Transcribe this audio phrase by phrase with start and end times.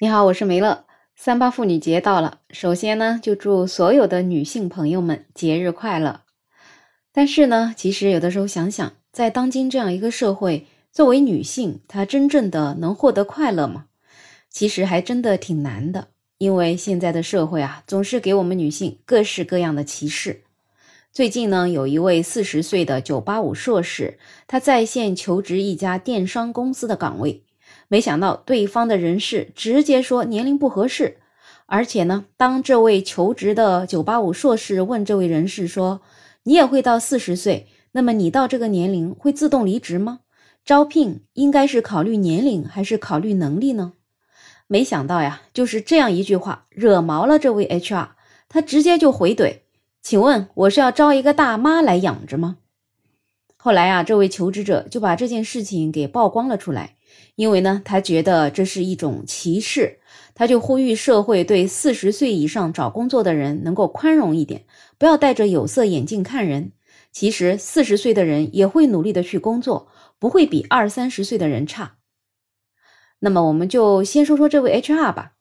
[0.00, 0.84] 你好，我是梅乐。
[1.16, 6.20] 三八妇女节到了，首先呢，就祝所有的女性朋友们节日快乐。
[7.12, 13.86] 但是呢，其实有的时候想想，在当今这样一个社会，作为女性，她真正的能获得快乐吗？
[14.48, 16.06] 其实还真的挺难的，
[16.38, 20.44] 因为现在的社会啊，总是给我们女性各式各样的歧视。
[21.12, 27.42] 最近呢，有一位四十岁的九八五硕士，他在线求职一家电商公司的岗位。
[27.88, 31.16] 没想到对方的人事直接说年龄不合适，
[31.64, 36.02] 而且呢，当这位求职的九八五硕士问这位人事说
[36.44, 40.20] ：“你也会到四十岁，那么你到这个年龄会自动离职吗？
[40.66, 43.94] 招聘应该是考虑年龄还是考虑能力呢？”
[44.70, 48.08] 没想到呀，就是这样一句话惹毛了这位 HR，
[48.50, 49.60] 他直接就回怼
[50.02, 52.58] ：“请问我是要招一个大妈来养着吗？”
[53.56, 56.96] 后来啊，这位求职者就把这件事情给曝光了出来。
[57.36, 60.00] 因为呢，他觉得这是一种歧视，
[60.34, 64.64] 他就呼吁社会对四十岁以上找工作的人能够宽容一点，
[64.98, 66.72] 不要戴着有色眼镜看人。
[67.10, 71.96] 其实四十岁的人也会努力的去工作，不会比二三十岁的人差。
[73.20, 75.32] 那么我们就先说说这位 HR 吧。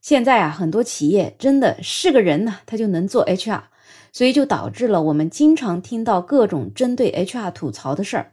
[0.00, 3.64] 现在啊，很多企业真的是个人呢，他就能做 HR，
[4.12, 8.32] 所以就导致了我们经常听到各种针对 HR 吐槽的事儿。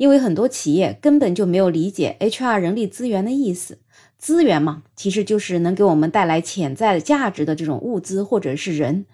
[0.00, 3.80] 因为很多企业根本就没有理解 HR 人力资源的意思，
[4.16, 9.04] 资源嘛，其实就是能给我们带来潜在的价值的这种物资或者是人。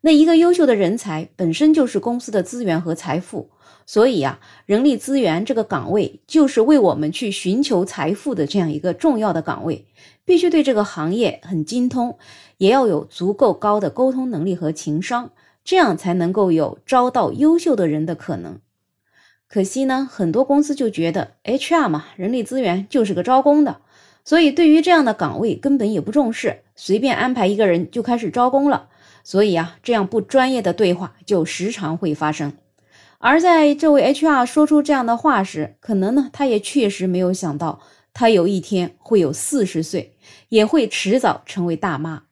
[0.00, 3.50] 那一个优秀的人才本身就是公司的资源和财富，
[3.86, 9.86] 所以啊，人力资源这个岗位就是为我们去寻求财富的这样一个重要的岗位，
[10.24, 12.18] 必须对这个行业很精通，
[12.58, 15.30] 也要有足够高的沟通能力和情商，
[15.62, 18.58] 这样才能够有招到优秀的人的可能。
[19.52, 23.82] 可惜呢，很多公司就觉得 HR 嘛，人力资源就是个招工的，
[24.24, 28.88] 所以对于这样的岗位根本也不重视，随便安排一个人就开始招工了。
[29.22, 32.54] 所以啊，这样不专业的对话就时常会发生。
[33.18, 37.82] 而在这位 HR 说出这样的话时，可能呢，他也确实没有想到，
[38.14, 40.16] 他有一天会有四十岁，
[40.48, 42.22] 也会迟早成为大妈。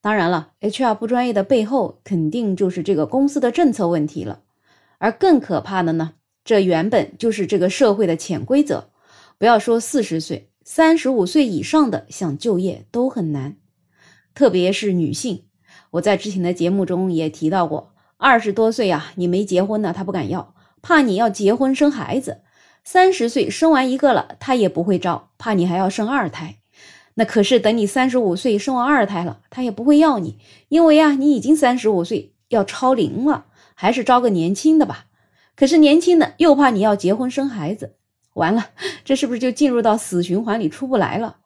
[0.00, 4.40] 当然了，HR 不专业的背后，肯定就是这个公司的政策问题了。
[4.98, 6.14] 而更可怕的呢，
[6.44, 8.90] 这原本就是这个社会的潜规则。
[9.38, 13.56] 不要说四十岁，三十五岁以上的想就业都很难，
[14.34, 15.44] 特别是女性。
[15.92, 22.42] 我在之前的节目中也提到过，二十多岁啊，你没结婚呢，他不敢要，怕你要结婚生孩子；
[22.84, 26.56] 三十岁生完一个了，他也不会招，怕你还要生二胎。
[27.14, 33.45] 那可是等你三十五岁生完二胎了，他也不会要你，因为啊，你已经三十五岁要超龄了。
[33.78, 35.04] 还是招个年轻的吧，
[35.54, 37.94] 可是年轻的又怕你要结婚生孩子，
[38.32, 38.70] 完了，
[39.04, 41.36] 这是不是就进入到死循环里出不来了？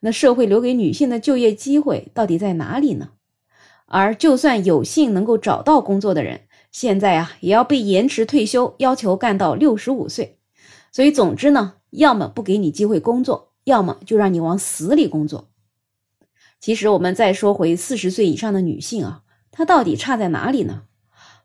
[0.00, 3.10] 那社会留给女性的就业机会到底在哪里呢？
[3.86, 6.40] 而就算有幸能够找到工作的人，
[6.72, 10.38] 现在啊也要被延迟退休，要求干到六十五岁。
[10.90, 15.50] 所以总之呢，要么不给你机会工作，要么就让你往死里工作。
[16.58, 20.82] 其实我们再说回四十岁以上的女性啊，她到底差在哪里呢？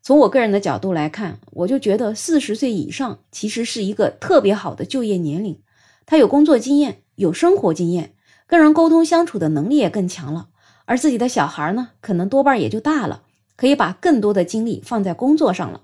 [0.04, 5.62] 从我个人的角度来看，我就觉得四十岁以上其实是一个特别好的就业年龄。
[6.08, 8.16] 他有工作经验，有生活经验，
[8.48, 10.50] 跟人沟通相处的能力也更强了。
[10.86, 13.22] 而自己的小孩呢，可能多半也就大了，
[13.56, 15.82] 可以把更多的精力放在工作上了。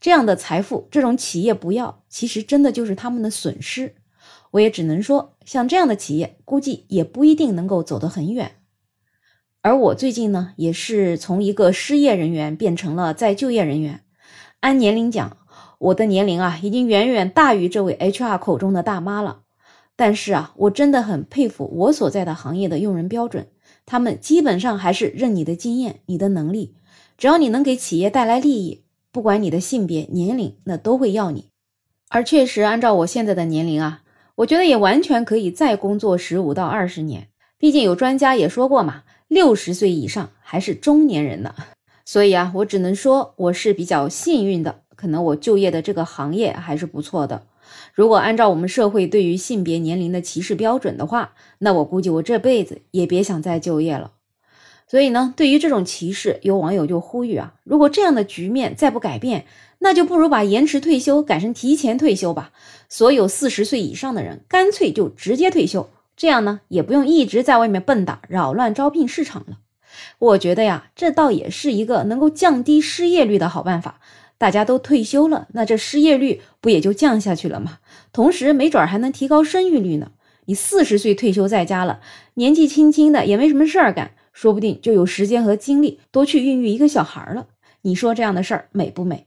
[0.00, 3.94] 这样的财富，这种企业不要，其实真的就是他们的损失。
[4.52, 8.52] 我也只能说，像这样的企业，估计也不一定能够走得很远。
[9.64, 14.00] 而我最近呢，也是从一个失业人员变成了再就业人员。
[14.58, 15.36] 按年龄讲，
[15.78, 19.42] 我的年龄啊，已经远远大于这位 HR 口中的大妈了。
[19.94, 23.46] 但是啊，我真的很佩服我所在的行业的用人标准，
[23.86, 26.74] 他们基本上还是认你的经验、你的能力，
[27.16, 31.50] 只要你能给企业带来利益，不管你的性别、年龄，那都会要你。
[32.08, 34.02] 而确实，按照我现在的年龄啊，
[34.34, 37.28] 我觉得也完全可以再工作十五到二十年。
[37.58, 39.04] 毕竟有专家也说过嘛。
[39.32, 41.54] 六十岁以上还是中年人呢，
[42.04, 47.46] 所以啊，我只能说我是比较幸运的，可能我就业的这个行业还是不错的。
[47.94, 54.12] 如果按照我们社会对于性别年龄的歧视标准的话，那我估计我这辈子也别想再就业了。
[54.86, 59.46] 所以呢，对于这种歧视，有网友就呼吁啊，如果这样的局面再不改变，
[59.78, 62.52] 那就不如把延迟退休改成提前退休吧。
[62.90, 65.88] 所有四十岁以上的人，干脆就直接退休。
[66.16, 69.58] 这样呢，也不用一直在外面蹦跶，扰乱招聘市场了。
[70.18, 74.00] 我觉得呀，这倒也是一个能够降低失业率的好办法。
[74.38, 77.78] 大家都退休了，那这失业率不也就降下去了吗？
[78.12, 80.12] 同时，没准还能提高生育率呢。
[80.46, 82.00] 你四十岁退休在家了，
[82.34, 87.46] 年纪轻轻的也没什么事儿干，说不定就有时间和精力多去孕育一个小孩了。
[87.82, 89.26] 你说这样的事儿美不美？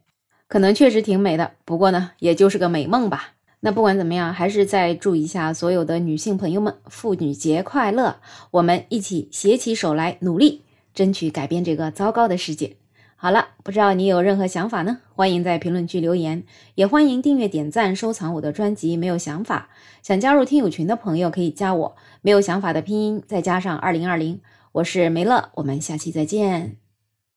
[0.50, 3.35] 可能确实挺美的，不过呢，也就是个美梦吧。
[3.66, 8.18] 那不管怎么样，还是再祝一下所有的女性朋友们妇女节快乐！
[8.52, 10.62] 我们一起携起手来，努力
[10.94, 12.76] 争取改变这个糟糕的世界。
[13.16, 15.00] 好了，不知道你有任何想法呢？
[15.16, 16.44] 欢迎在评论区留言，
[16.76, 18.96] 也欢迎订阅、点赞、收藏我的专辑。
[18.96, 19.70] 没有想法，
[20.04, 21.96] 想加入听友群的朋友可以加我。
[22.22, 24.40] 没有想法的拼音再加上二零二零，
[24.74, 26.85] 我是梅乐，我们下期再见。